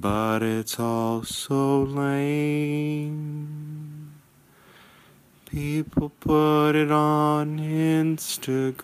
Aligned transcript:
But 0.00 0.42
it's 0.42 0.80
all 0.80 1.24
so 1.24 1.82
lame. 1.82 3.20
People 5.44 6.08
put 6.20 6.74
it 6.74 6.90
on 6.90 7.58
Instagram. 7.58 8.78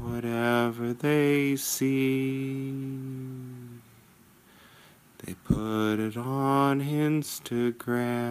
Whatever 0.00 0.94
they 0.94 1.56
see, 1.56 2.72
they 5.18 5.34
put 5.44 5.96
it 5.96 6.16
on 6.16 6.80
Instagram. 6.80 8.28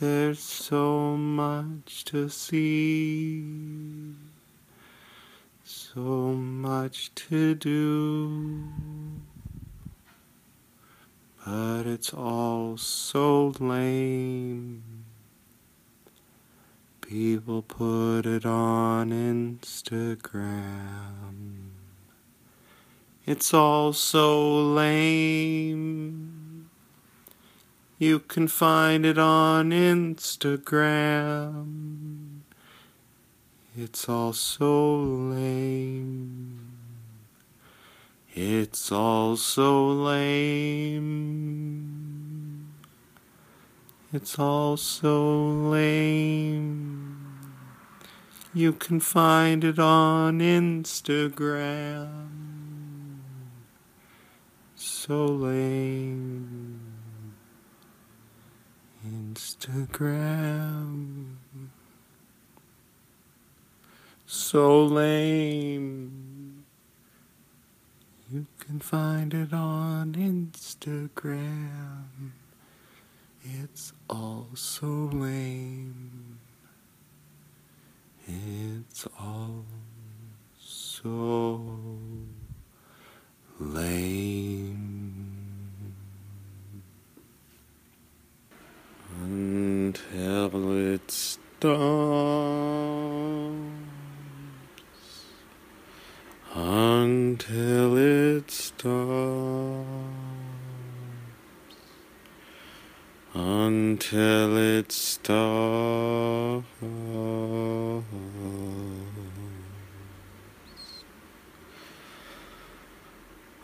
There's 0.00 0.40
so 0.40 1.14
much 1.14 2.06
to 2.06 2.30
see, 2.30 3.44
so 5.62 6.00
much 6.00 7.14
to 7.16 7.54
do. 7.54 8.62
But 11.44 11.86
it's 11.86 12.14
all 12.14 12.78
so 12.78 13.52
lame. 13.58 15.04
People 17.02 17.60
put 17.60 18.22
it 18.24 18.46
on 18.46 19.10
Instagram. 19.10 20.30
It's 23.26 23.52
all 23.52 23.92
so 23.92 24.62
lame. 24.72 26.39
You 28.00 28.20
can 28.20 28.48
find 28.48 29.04
it 29.04 29.18
on 29.18 29.72
Instagram. 29.72 30.86
It's 33.76 34.08
all 34.08 34.32
so 34.32 34.96
lame. 34.96 36.78
It's 38.32 38.90
all 38.90 39.36
so 39.36 39.86
lame. 39.88 41.02
It's 44.14 44.38
all 44.38 44.78
so 44.78 45.36
lame. 45.68 47.18
You 48.54 48.72
can 48.72 49.00
find 49.00 49.62
it 49.62 49.78
on 49.78 50.40
Instagram. 50.40 52.08
So 54.74 55.26
lame. 55.26 56.89
Instagram. 59.10 60.46
So 64.26 64.84
lame. 64.84 66.64
You 68.32 68.46
can 68.60 68.78
find 68.78 69.34
it 69.34 69.52
on 69.52 70.14
Instagram. 70.14 72.04
It's 73.42 73.92
all 74.08 74.48
so 74.54 75.10
lame. 75.12 76.38
It's 78.28 79.08
all 79.18 79.64
so 80.58 81.60
lame. 83.58 85.29
Until 89.18 90.76
it 90.94 91.10
stops. 91.10 91.40
Until 96.54 97.96
it 97.96 98.50
stops. 98.50 99.86
Until 103.34 104.56
it 104.56 104.92
stops. 104.92 106.64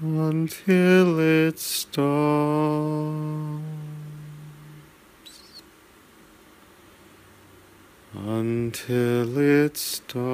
Until 0.00 1.18
it 1.20 1.58
stops. 1.58 2.04
Until 8.74 9.38
it 9.38 9.76
stops. 9.76 10.33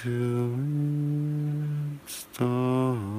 to 0.00 0.08
install. 2.06 3.11